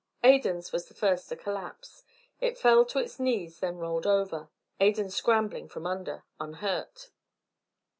Adan's 0.23 0.71
was 0.71 0.87
the 0.87 0.95
first 0.95 1.29
to 1.29 1.35
collapse; 1.35 2.01
it 2.39 2.57
fell 2.57 2.85
to 2.85 2.97
its 2.97 3.19
knees, 3.19 3.59
then 3.59 3.77
rolled 3.77 4.07
over, 4.07 4.49
Adan 4.79 5.11
scrambling 5.11 5.67
from 5.69 5.85
under, 5.85 6.23
unhurt. 6.39 7.11